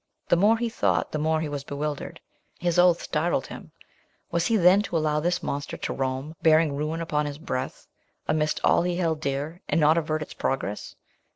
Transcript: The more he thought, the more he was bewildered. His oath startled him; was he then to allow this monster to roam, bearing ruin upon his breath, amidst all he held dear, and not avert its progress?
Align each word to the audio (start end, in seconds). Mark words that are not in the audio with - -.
The 0.29 0.35
more 0.35 0.57
he 0.57 0.67
thought, 0.67 1.11
the 1.11 1.19
more 1.19 1.41
he 1.41 1.47
was 1.47 1.63
bewildered. 1.63 2.19
His 2.59 2.79
oath 2.79 3.03
startled 3.03 3.45
him; 3.45 3.71
was 4.31 4.47
he 4.47 4.57
then 4.57 4.81
to 4.81 4.97
allow 4.97 5.19
this 5.19 5.43
monster 5.43 5.77
to 5.77 5.93
roam, 5.93 6.33
bearing 6.41 6.75
ruin 6.75 7.01
upon 7.01 7.27
his 7.27 7.37
breath, 7.37 7.85
amidst 8.27 8.59
all 8.63 8.81
he 8.81 8.95
held 8.95 9.21
dear, 9.21 9.61
and 9.69 9.79
not 9.79 9.99
avert 9.99 10.23
its 10.23 10.33
progress? 10.33 10.95